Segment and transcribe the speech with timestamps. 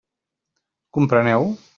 [0.97, 1.55] Compreneu?